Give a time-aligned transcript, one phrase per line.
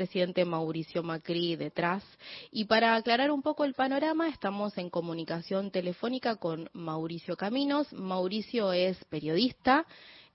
[0.00, 2.02] presidente Mauricio Macri detrás.
[2.50, 7.92] Y para aclarar un poco el panorama, estamos en comunicación telefónica con Mauricio Caminos.
[7.92, 9.84] Mauricio es periodista,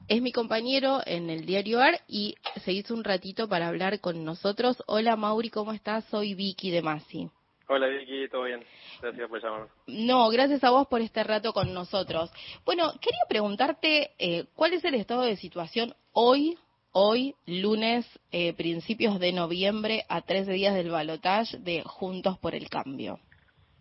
[0.08, 4.24] es mi compañero en el diario AR y se hizo un ratito para hablar con
[4.24, 4.84] nosotros.
[4.86, 6.06] Hola Mauri, ¿cómo estás?
[6.12, 7.32] Soy Vicky de Masi.
[7.68, 8.64] Hola Vicky, ¿todo bien?
[9.02, 9.72] Gracias por llamarnos.
[9.88, 12.32] No, gracias a vos por este rato con nosotros.
[12.66, 16.56] Bueno, quería preguntarte eh, cuál es el estado de situación hoy,
[16.98, 22.70] hoy, lunes, eh, principios de noviembre, a tres días del balotaje de Juntos por el
[22.70, 23.20] Cambio.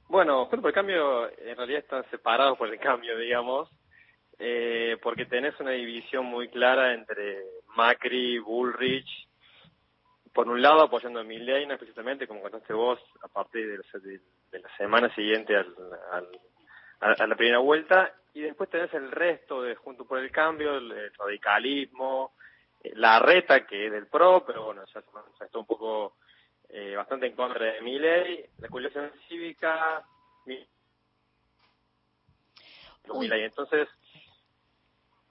[0.09, 3.71] Bueno, Juntos por el Cambio en realidad están separados por el cambio, digamos,
[4.41, 7.39] eh, porque tenés una división muy clara entre
[7.77, 9.09] Macri, Bullrich
[10.35, 15.15] por un lado apoyando a Milei, específicamente, como contaste vos, a partir de, la semana
[15.15, 15.73] siguiente al,
[17.01, 21.13] a, la primera vuelta, y después tenés el resto de Junto por el Cambio, el,
[21.17, 22.33] radicalismo,
[22.95, 26.17] la reta que es del PRO, pero bueno, ya, está un poco
[26.69, 30.05] eh, bastante en contra de Milei, la coalición cívica,
[30.47, 30.67] mi,
[33.05, 33.89] Entonces,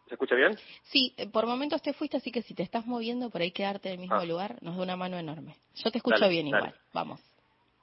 [0.08, 0.55] ¿Se escucha bien?
[0.83, 3.89] Sí, eh, por momentos te fuiste, así que si te estás moviendo por ahí quedarte
[3.89, 4.25] en el mismo ah.
[4.25, 5.55] lugar, nos da una mano enorme.
[5.75, 7.20] Yo te escucho bien igual, vamos.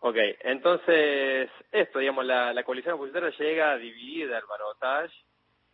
[0.00, 5.14] Ok, entonces, esto, digamos, la, la coalición opositora llega dividida al barotage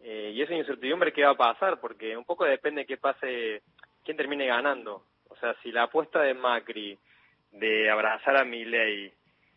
[0.01, 3.63] eh, y esa incertidumbre qué va a pasar, porque un poco depende de qué pase,
[4.07, 5.03] quién termine ganando.
[5.29, 6.99] O sea, si la apuesta de Macri
[7.51, 9.13] de abrazar a Milei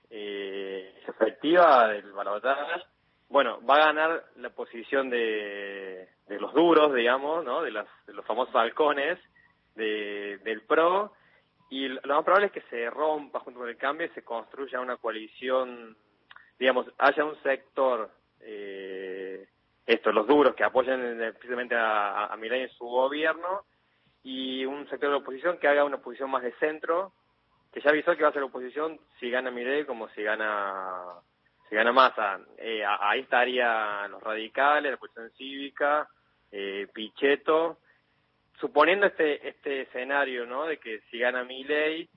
[0.10, 2.84] eh, es efectiva del barotage,
[3.30, 7.62] bueno, va a ganar la posición de, de los duros, digamos, ¿no?
[7.62, 9.20] De, las, de los famosos halcones
[9.76, 11.14] de, del PRO,
[11.70, 14.80] y lo más probable es que se rompa junto con el cambio y se construya
[14.80, 15.96] una coalición,
[16.58, 18.10] digamos, haya un sector,
[18.42, 19.48] eh,
[19.86, 23.66] esto, los duros que apoyen precisamente a, a Milei en su gobierno,
[24.24, 27.14] y un sector de la oposición que haga una oposición más de centro,
[27.72, 31.22] que ya avisó que va a ser oposición si gana Milei como si gana
[31.70, 32.40] se gana masa.
[32.58, 36.10] Eh, ahí estarían los radicales, la cuestión cívica,
[36.52, 37.78] eh, Pichetto,
[38.60, 40.66] suponiendo este este escenario, ¿no?
[40.66, 42.10] De que si gana Milei,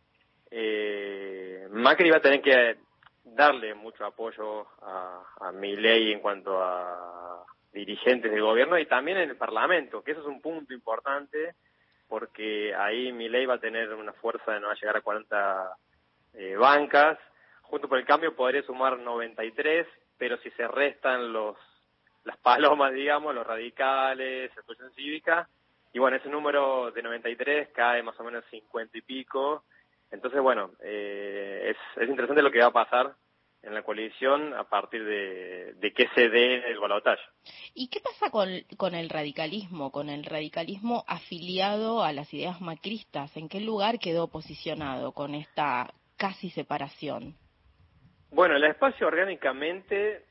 [0.50, 2.76] eh, Macri va a tener que
[3.24, 9.30] darle mucho apoyo a, a Milei en cuanto a dirigentes del gobierno y también en
[9.30, 11.54] el Parlamento, que eso es un punto importante
[12.12, 15.76] porque ahí Milei va a tener una fuerza de no va a llegar a 40
[16.34, 17.18] eh, bancas
[17.62, 19.86] Junto por el Cambio podría sumar 93,
[20.18, 21.56] pero si se restan los
[22.24, 25.48] las palomas, digamos, los radicales, la cuestión cívica,
[25.94, 29.64] y bueno, ese número de 93 cae más o menos 50 y pico.
[30.10, 33.14] Entonces, bueno, eh, es, es interesante lo que va a pasar
[33.62, 37.22] en la coalición a partir de, de qué se dé el balotaje.
[37.74, 43.36] ¿Y qué pasa con, con el radicalismo, con el radicalismo afiliado a las ideas macristas?
[43.36, 47.36] ¿En qué lugar quedó posicionado con esta casi separación?
[48.30, 50.24] Bueno, el espacio orgánicamente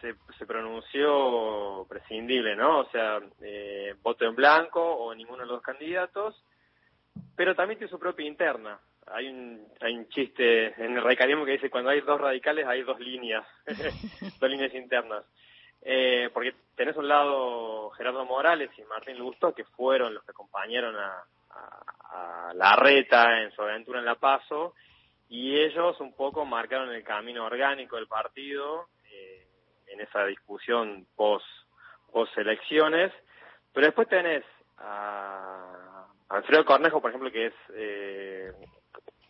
[0.00, 2.80] se, se pronunció prescindible, ¿no?
[2.80, 6.40] O sea, eh, voto en blanco o ninguno de los candidatos,
[7.34, 8.78] pero también tiene su propia interna.
[9.06, 12.82] Hay un, hay un chiste en el radicalismo que dice cuando hay dos radicales hay
[12.82, 13.46] dos líneas,
[14.40, 15.24] dos líneas internas.
[15.82, 20.96] Eh, porque tenés un lado Gerardo Morales y Martín Lusto, que fueron los que acompañaron
[20.96, 24.74] a, a, a la reta en su aventura en La Paso,
[25.28, 29.46] y ellos un poco marcaron el camino orgánico del partido eh,
[29.88, 31.46] en esa discusión post,
[32.12, 33.12] post elecciones,
[33.72, 34.44] pero después tenés
[34.78, 38.52] a Alfredo Cornejo, por ejemplo, que es eh,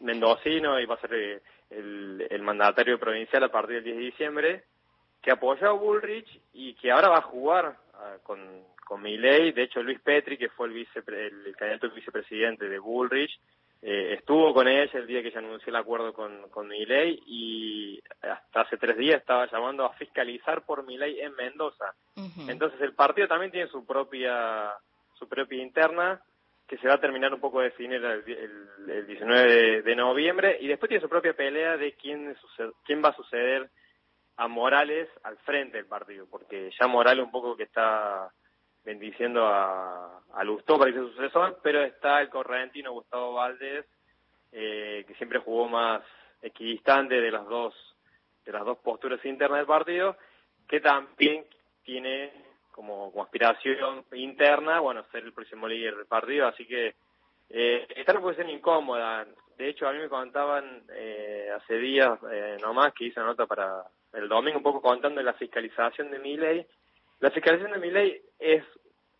[0.01, 4.03] mendocino y va a ser eh, el, el, mandatario provincial a partir del 10 de
[4.03, 4.65] diciembre,
[5.23, 8.39] que apoyó a Bullrich y que ahora va a jugar ah, con,
[8.85, 9.53] con Milei.
[9.53, 13.39] De hecho, Luis Petri, que fue el, vice, el candidato vicepresidente de Bullrich,
[13.83, 18.01] eh, estuvo con ella el día que se anunció el acuerdo con, con Milei y
[18.23, 21.95] hasta hace tres días estaba llamando a fiscalizar por Milei en Mendoza.
[22.49, 24.73] Entonces el partido también tiene su propia
[25.19, 26.21] su propia interna
[26.67, 28.25] que se va a terminar un poco de definir el,
[28.89, 32.37] el, 19 de, noviembre y después tiene su propia pelea de quién,
[32.85, 33.71] quién va a suceder
[34.37, 38.31] a Morales al frente del partido, porque ya Morales un poco que está
[38.85, 40.45] bendiciendo a, a
[40.79, 43.87] para que sucesor, pero está el correntino Gustavo Valdés,
[44.53, 46.03] eh, que siempre jugó más
[46.43, 47.75] equidistante de las dos
[48.45, 50.17] de las dos posturas internas del partido,
[50.69, 51.45] que también
[51.83, 52.46] tiene
[52.77, 56.95] como, aspiración interna, bueno, ser el próximo líder del partido, así que
[57.49, 59.27] eh, está en posición incómoda.
[59.57, 63.47] De hecho, a mí me contaban eh, hace días eh, nomás que hice una nota
[63.47, 63.83] para
[64.13, 66.67] el domingo, un poco contando la fiscalización de Milley,
[67.21, 68.63] la fiscalización de mi ley es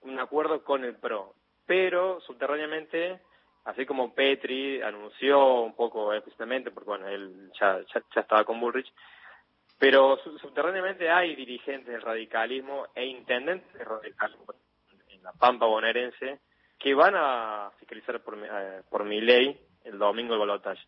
[0.03, 3.21] un acuerdo con el PRO, pero subterráneamente
[3.65, 8.93] así como Petri anunció un poco explícitamente, porque bueno, él ya, ya, estaba con Bullrich,
[9.79, 14.55] pero subterráneamente hay dirigentes del radicalismo e intendentes del radicalismo
[15.09, 16.41] en la Pampa bonaerense
[16.79, 20.83] que van a fiscalizar por, eh, por mi ley el domingo el balotaje.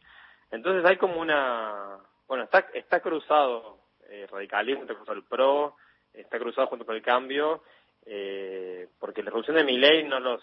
[0.51, 5.77] Entonces hay como una, bueno, está, está cruzado eh, radicalismo, está cruzado el PRO,
[6.13, 7.63] está cruzado junto con el cambio,
[8.07, 10.43] eh, porque la revolución de mi ley no los,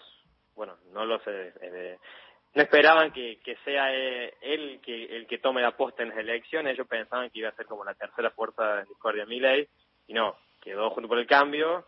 [0.54, 1.98] bueno, no los, eh,
[2.56, 6.72] no esperaban que, que sea él que, el que tome la posta en las elecciones,
[6.72, 9.68] ellos pensaban que iba a ser como la tercera fuerza de discordia mi ley,
[10.08, 11.86] y no, quedó junto con el cambio,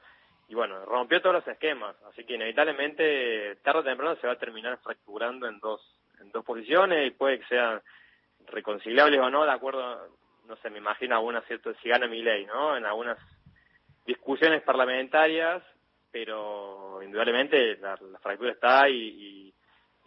[0.49, 4.39] y bueno, rompió todos los esquemas, así que inevitablemente tarde o temprano se va a
[4.39, 5.81] terminar fracturando en dos,
[6.21, 7.07] en dos posiciones.
[7.07, 7.83] Y puede que sean
[8.47, 10.09] reconciliables o no, de acuerdo,
[10.47, 12.79] no sé, me imagino alguna cierto, si gana mi ley, ¿no?
[12.79, 13.19] En algunas
[14.07, 15.63] discusiones parlamentarias,
[16.11, 19.48] pero indudablemente la, fractura está y, y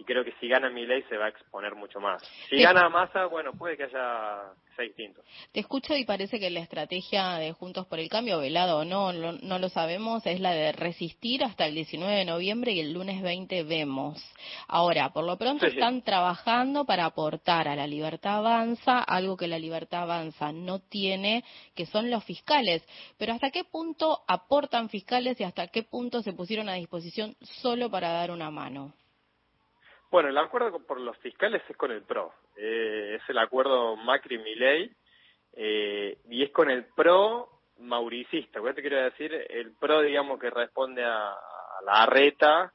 [0.03, 2.21] creo que si gana mi ley se va a exponer mucho más.
[2.50, 5.21] Si gana Massa, bueno, puede que haya sea distinto.
[5.51, 9.12] Te escucho y parece que la estrategia de Juntos por el Cambio, velado o no,
[9.13, 13.21] no, lo sabemos, es la de resistir hasta el 19 de noviembre y el lunes
[13.21, 14.24] 20 vemos.
[14.68, 19.59] Ahora, por lo pronto están trabajando para aportar a la libertad avanza algo que la
[19.59, 21.44] libertad avanza no tiene,
[21.75, 22.83] que son los fiscales.
[23.18, 27.89] Pero ¿hasta qué punto aportan fiscales y hasta qué punto se pusieron a disposición solo
[27.89, 28.94] para dar una mano?
[30.12, 32.34] Bueno, el acuerdo por los fiscales es con el PRO.
[32.58, 34.92] Eh, es el acuerdo Macri-Milei
[35.54, 37.50] eh, y es con el PRO
[37.80, 38.62] mauricista.
[38.62, 39.34] ¿Qué te quiero decir?
[39.50, 41.34] El PRO, digamos, que responde a,
[41.86, 42.74] la reta,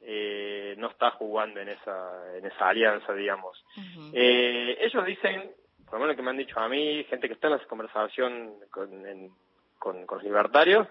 [0.00, 3.62] eh, no está jugando en esa, en esa alianza, digamos.
[4.12, 5.50] eh, ellos dicen,
[5.84, 8.54] por lo menos que me han dicho a mí, gente que está en la conversación
[8.70, 8.88] con,
[9.78, 10.86] con, con los libertarios,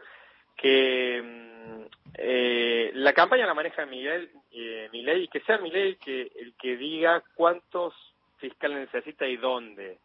[0.55, 1.81] que mm,
[2.17, 6.77] eh, la campaña la maneja Miguel eh, Milei y que sea Milei que el que
[6.77, 7.93] diga cuántos
[8.37, 9.99] fiscales necesita y dónde.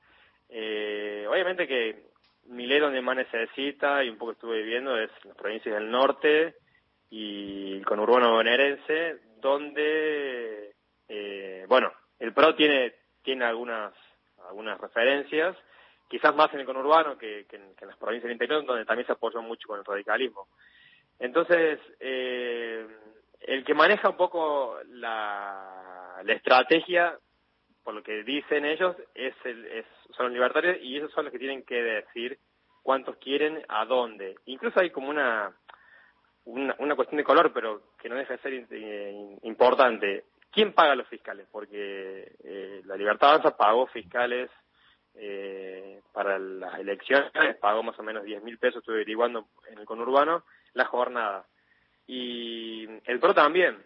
[0.49, 2.03] Eh, obviamente que
[2.47, 6.57] Milei donde más necesita y un poco estuve viviendo es las provincias del norte
[7.11, 10.75] y el conurbano bonaerense donde
[11.09, 13.93] eh, bueno el PRO tiene tiene algunas
[14.49, 15.57] algunas referencias
[16.11, 19.13] quizás más en el conurbano que, que, en, las provincias del interior, donde también se
[19.13, 20.49] apoyó mucho con el radicalismo.
[21.21, 22.85] Entonces, eh,
[23.41, 27.17] el que maneja un poco la, estrategia,
[27.85, 29.87] por lo que dicen ellos, es, el, es
[30.17, 32.39] son los libertarios y esos son los que tienen que decir
[32.83, 34.35] cuántos quieren, a dónde.
[34.47, 35.55] Incluso hay como una,
[36.45, 40.25] una, una cuestión de color, pero que no deja de ser eh, importante.
[40.51, 41.47] ¿Quién paga los fiscales?
[41.53, 44.51] Porque eh, la Libertad Avanza pagó fiscales
[45.23, 47.31] eh, para las elecciones,
[47.61, 51.47] pagó más o menos 10 mil pesos, estuve averiguando en el conurbano, la jornada.
[52.07, 53.85] Y el PRO también.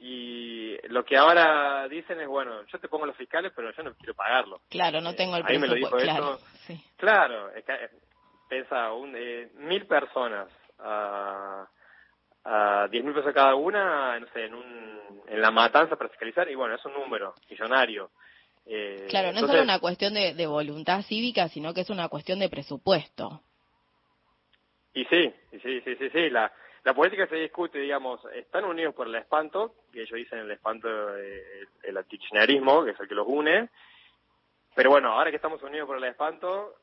[0.00, 3.94] Y lo que ahora dicen es, bueno, yo te pongo los fiscales, pero yo no
[3.94, 4.60] quiero pagarlo.
[4.68, 6.84] Claro, no tengo el eh, Ahí me lo dijo claro, Sí.
[6.96, 7.90] Claro, es que, eh,
[8.48, 10.48] pesa un, eh, mil personas
[10.80, 11.66] a,
[12.44, 16.50] a 10 mil pesos cada una, no sé, en, un, en la matanza para fiscalizar,
[16.50, 18.10] y bueno, es un número millonario.
[18.66, 22.38] Eh, claro, no es solo una cuestión de, voluntad cívica, sino que es una cuestión
[22.40, 23.40] de presupuesto.
[24.92, 25.32] Y sí,
[25.62, 26.30] sí, sí, sí, sí.
[26.30, 26.52] La,
[26.84, 30.88] la política se discute, digamos, están unidos por el espanto, que ellos dicen el espanto,
[31.16, 33.68] eh, el antichinerismo, que es el que los une.
[34.74, 36.74] Pero bueno, ahora que estamos unidos por el espanto,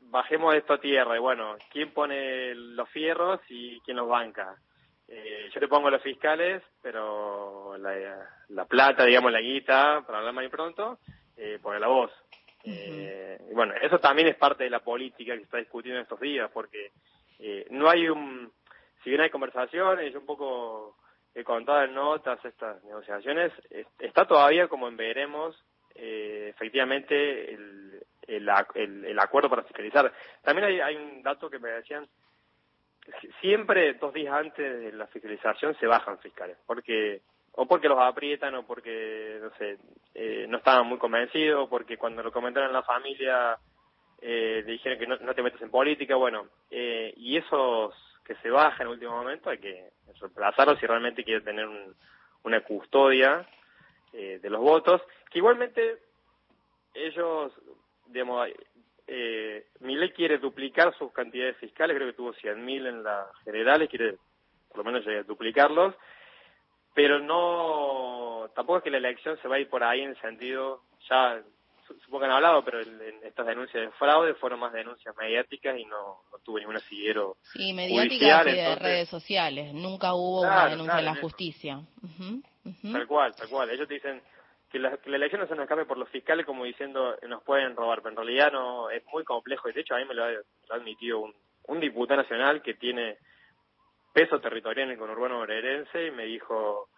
[0.00, 1.16] bajemos esto a tierra.
[1.16, 4.56] Y bueno, ¿quién pone los fierros y quién los banca?
[5.08, 10.48] Eh, yo te pongo los fiscales, pero la, plata, digamos, la guita, para hablar más
[10.48, 10.98] pronto,
[11.36, 12.10] eh, pone la voz.
[12.64, 16.04] eh, y bueno, eso también es parte de la política que se está discutiendo en
[16.04, 16.92] estos días, porque
[17.38, 18.52] eh, no hay un,
[19.02, 20.96] si bien hay conversaciones, yo un poco
[21.34, 23.52] he contado en notas estas negociaciones,
[23.98, 25.56] está todavía como en veremos
[25.94, 30.12] eh, efectivamente el, el, el, acuerdo para fiscalizar.
[30.42, 32.06] También hay, hay un dato que me decían,
[33.40, 37.22] siempre dos días antes de la fiscalización se bajan fiscales, porque
[37.54, 39.78] o porque los aprietan o porque no sé
[40.14, 43.58] eh, no estaban muy convencidos, porque cuando lo comentaron en la familia
[44.20, 47.94] eh, le dijeron que no, te metes en política, bueno, eh, y esos
[48.24, 49.90] que se bajan en el último momento hay que
[50.20, 51.68] reemplazarlos si realmente quiere tener
[52.44, 53.46] una custodia
[54.12, 55.98] eh, de los votos, que igualmente
[56.94, 57.52] ellos,
[58.06, 58.48] digamos,
[59.08, 64.16] eh, ley quiere duplicar sus cantidades fiscales, creo que tuvo 100.000 en las generales, quiere
[64.68, 65.94] por lo menos duplicarlos,
[66.94, 70.20] pero no, tampoco es que la elección se va a ir por ahí en el
[70.20, 71.42] sentido, ya
[72.04, 75.84] supongo que han hablado, pero en, estas denuncias de fraude fueron más denuncias mediáticas y
[75.84, 77.36] no, no tuvo ningún asillero.
[77.52, 81.80] Sí, mediáticas y de redes sociales, nunca hubo una denuncia en la justicia.
[82.92, 83.70] Tal cual, tal cual.
[83.70, 84.22] Ellos te dicen
[84.70, 88.00] que la, elección no se nos escape por los fiscales como diciendo nos pueden robar,
[88.00, 90.30] pero en realidad no es muy complejo y de hecho a mí me lo ha,
[90.70, 91.34] admitido un,
[91.64, 93.18] un diputado nacional que tiene
[94.12, 96.88] peso territorial en el conurbano bonaerense y me dijo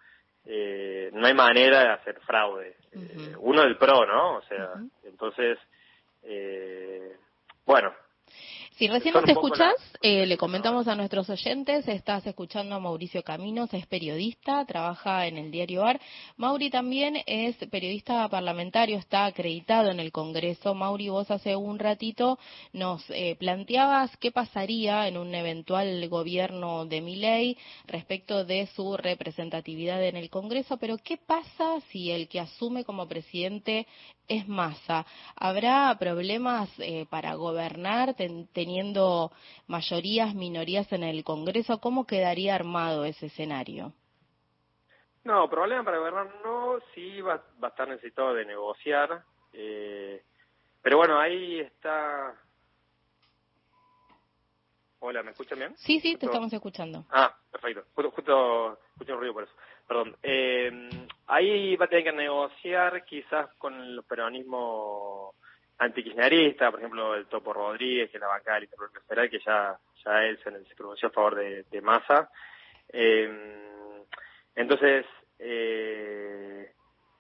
[0.47, 2.77] eh, no hay manera de hacer fraude.
[2.93, 4.37] Eh, uno del PRO, ¿no?
[4.37, 4.73] O sea,
[5.05, 5.59] entonces,
[6.23, 7.17] eh,
[7.65, 7.95] bueno,
[8.77, 13.73] si recién nos escuchás, eh, le comentamos a nuestros oyentes, estás escuchando a Mauricio Caminos,
[13.73, 16.01] es periodista, trabaja en el diario AR.
[16.37, 20.75] Mauri también es periodista parlamentario, está acreditado en el Congreso.
[20.75, 22.39] Mauri, vos hace un ratito
[22.73, 30.05] nos eh, planteabas qué pasaría en un eventual gobierno de Miley respecto de su representatividad
[30.05, 33.87] en el Congreso, pero ¿qué pasa si el que asume como presidente
[34.27, 35.07] es Massa?
[35.37, 38.17] ¿Habrá problemas eh, para gobernar?
[38.65, 39.31] Teniendo
[39.67, 43.93] mayorías, minorías en el Congreso, ¿cómo quedaría armado ese escenario?
[45.23, 50.23] No, problema para gobernar no, sí va, a estar necesitado de negociar, eh,
[50.81, 52.35] pero bueno, ahí está...
[55.01, 55.77] Hola, ¿me escuchan bien?
[55.77, 57.05] Sí, sí, te estamos escuchando.
[57.11, 57.85] Ah, perfecto.
[57.95, 59.53] Justo, justo escuché un ruido por eso.
[59.87, 60.17] Perdón.
[60.23, 60.89] Eh,
[61.27, 65.35] ahí va a tener que negociar quizás con el peronismo
[65.79, 70.39] antikirchnerista, por ejemplo, el Topo Rodríguez, que es la bancada del que ya, ya él
[70.43, 72.31] se, pronunció a favor de, de Massa.
[72.89, 74.05] Eh,
[74.55, 75.05] entonces,
[75.39, 76.73] eh,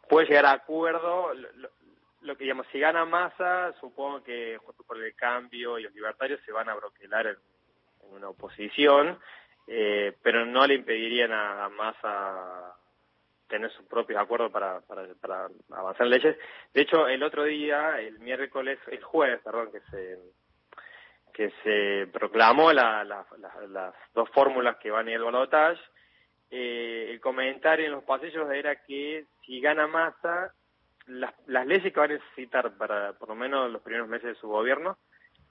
[0.08, 1.32] puede llegar a acuerdo.
[2.22, 6.40] Lo, que digamos, si gana Massa, supongo que junto por el cambio y los libertarios
[6.46, 7.36] se van a broquelar en,
[8.12, 9.18] una oposición,
[9.66, 12.76] eh, pero no le impedirían a, a Massa
[13.48, 16.36] tener sus propios acuerdos para, para, para avanzar en leyes.
[16.72, 20.18] De hecho, el otro día, el miércoles, el jueves, perdón, que se
[21.32, 25.80] que se proclamó la, las dos fórmulas que van ir al balotaje,
[26.48, 30.54] eh, el comentario en los pasillos era que si gana masa,
[31.06, 34.40] las, las leyes que va a necesitar para por lo menos los primeros meses de
[34.40, 34.96] su gobierno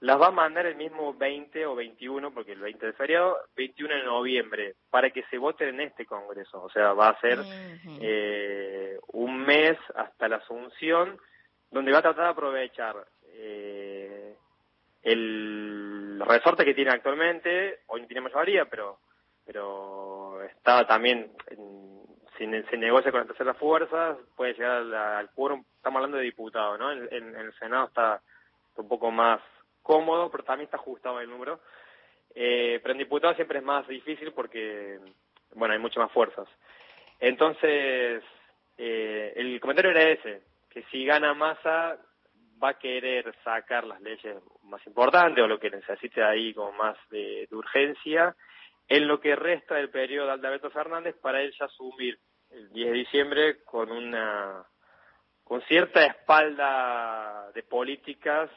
[0.04, 3.94] las va a mandar el mismo 20 o 21, porque el 20 de feriado, 21
[3.94, 6.62] de noviembre, para que se voten en este Congreso.
[6.62, 7.38] O sea, va a ser
[8.02, 11.18] eh, un mes hasta la asunción,
[11.70, 12.96] donde va a tratar de aprovechar
[13.28, 14.34] eh,
[15.02, 18.98] el resorte que tiene actualmente, hoy no tiene mayoría, pero
[19.46, 21.30] pero está también,
[22.36, 26.78] si se negocia con las terceras fuerzas, puede llegar al, quórum, estamos hablando de diputados,
[26.78, 26.92] ¿no?
[26.92, 28.20] En, en el Senado está
[28.76, 29.40] un poco más
[29.84, 31.60] cómodo, pero también está ajustado el número.
[32.34, 34.98] Eh, pero en diputado siempre es más difícil porque,
[35.54, 36.48] bueno, hay muchas más fuerzas.
[37.20, 38.24] Entonces,
[38.76, 41.96] eh, el comentario era ese, que si gana masa
[42.62, 46.96] va a querer sacar las leyes más importantes o lo que necesite ahí como más
[47.10, 48.34] de, urgencia
[48.88, 52.18] en lo que resta del periodo de Alberto Fernández para él ya asumir
[52.50, 54.64] el 10 de diciembre con una
[55.42, 58.50] con cierta espalda de políticas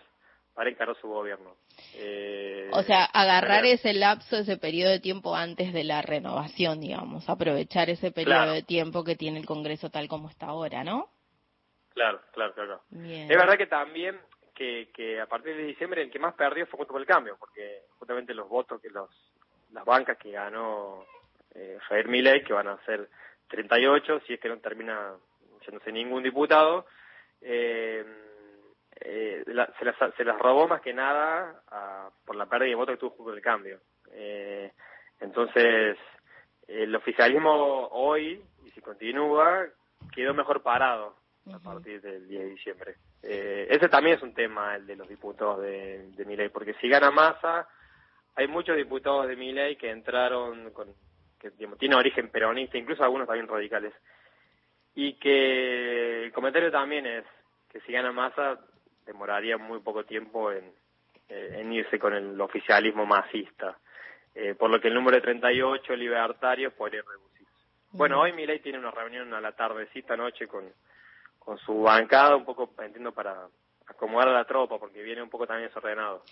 [0.58, 1.56] para encarar su gobierno.
[1.94, 7.30] Eh, o sea, agarrar ese lapso, ese periodo de tiempo antes de la renovación, digamos,
[7.30, 11.10] aprovechar ese periodo de tiempo que tiene el Congreso tal como está ahora, ¿no?
[11.94, 12.82] Claro, claro, claro.
[12.92, 14.20] Es verdad que también
[14.56, 17.38] que, que a partir de diciembre el que más perdió fue junto por el cambio,
[17.40, 19.12] porque justamente los votos que los
[19.74, 21.06] las bancas que ganó
[21.54, 23.08] eh, Javier Milei, que van a ser
[23.50, 25.14] 38, si es que no termina
[25.64, 26.88] yéndose ningún diputado,
[27.42, 28.04] eh,
[29.02, 31.62] eh, se, las, se las robó más que nada
[32.26, 33.80] por la pérdida de votos que tuvo junto el cambio.
[34.12, 34.72] Eh,
[35.20, 35.98] entonces,
[36.68, 39.66] el oficialismo hoy, y si continúa,
[40.14, 41.16] quedó mejor parado
[41.54, 42.96] a partir del 10 de diciembre.
[43.24, 46.90] Eh, ese también es un tema, el de los diputados de, de Miley, porque si
[46.90, 47.68] gana masa,
[48.36, 50.94] hay muchos diputados de Miley que entraron con
[51.40, 53.94] que digamos, tienen origen peronista, incluso algunos también radicales.
[54.96, 57.24] Y que el comentario también es
[57.72, 58.60] que si gana masa,
[59.08, 60.66] demoraría muy poco tiempo en,
[61.30, 63.78] eh, en irse con el oficialismo masista,
[64.36, 67.54] eh, por lo que el número de 38 libertarios podría reducirse.
[67.92, 70.66] Bueno, hoy Milei tiene una reunión a la tardecita noche con,
[71.40, 73.48] con su bancada, un poco, entiendo, para
[73.88, 76.24] acomodar a la tropa, porque viene un poco también desordenado.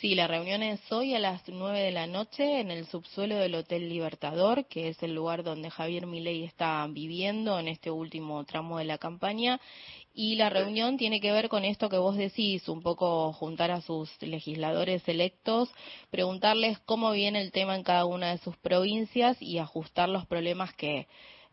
[0.00, 3.54] Sí, la reunión es hoy a las nueve de la noche en el subsuelo del
[3.54, 8.78] Hotel Libertador, que es el lugar donde Javier Milei está viviendo en este último tramo
[8.78, 9.60] de la campaña.
[10.18, 13.82] Y la reunión tiene que ver con esto que vos decís, un poco juntar a
[13.82, 15.70] sus legisladores electos,
[16.10, 20.72] preguntarles cómo viene el tema en cada una de sus provincias y ajustar los problemas
[20.72, 21.06] que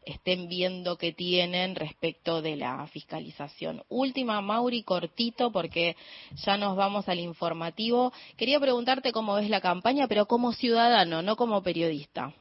[0.05, 3.83] estén viendo que tienen respecto de la fiscalización.
[3.89, 5.97] Última, Mauri, cortito, porque
[6.45, 8.13] ya nos vamos al informativo.
[8.37, 12.33] Quería preguntarte cómo ves la campaña, pero como ciudadano, no como periodista.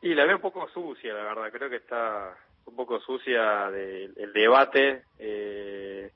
[0.00, 1.52] Y la veo un poco sucia, la verdad.
[1.52, 2.34] Creo que está
[2.68, 5.02] un poco sucia de, el debate.
[5.18, 6.12] Eh,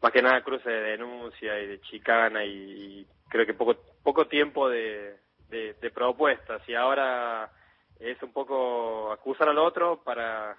[0.00, 4.68] más que nada cruce de denuncia y de chicana y, creo que poco poco tiempo
[4.68, 5.16] de,
[5.50, 6.66] de, propuestas.
[6.68, 7.50] Y ahora
[7.98, 10.56] es un poco acusar al otro para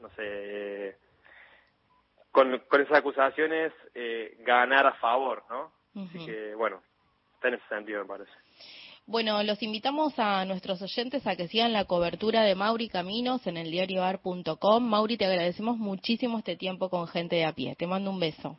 [0.00, 0.96] no sé
[2.30, 5.72] con, con esas acusaciones eh, ganar a favor no
[6.04, 6.82] así que bueno
[7.34, 8.32] está en ese sentido me parece
[9.06, 13.56] bueno, los invitamos a nuestros oyentes a que sigan la cobertura de Mauri Caminos en
[13.56, 14.82] el diarioar.com.
[14.84, 17.74] Mauri, te agradecemos muchísimo este tiempo con gente de a pie.
[17.76, 18.50] Te mando un beso.